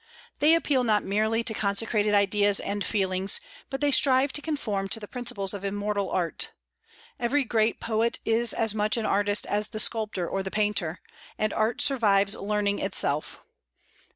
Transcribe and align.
They 0.39 0.55
appeal 0.55 0.83
not 0.83 1.03
merely 1.03 1.43
to 1.43 1.53
consecrated 1.53 2.15
ideas 2.15 2.59
and 2.59 2.83
feelings, 2.83 3.39
but 3.69 3.81
they 3.81 3.91
strive 3.91 4.33
to 4.33 4.41
conform 4.41 4.89
to 4.89 4.99
the 4.99 5.07
principles 5.07 5.53
of 5.53 5.63
immortal 5.63 6.09
art. 6.09 6.53
Every 7.19 7.43
great 7.43 7.79
poet 7.79 8.19
is 8.25 8.51
as 8.51 8.73
much 8.73 8.97
an 8.97 9.05
artist 9.05 9.45
as 9.45 9.67
the 9.67 9.79
sculptor 9.79 10.27
or 10.27 10.41
the 10.41 10.49
painter; 10.49 11.01
and 11.37 11.53
art 11.53 11.83
survives 11.83 12.35
learning 12.35 12.79
itself. 12.79 13.41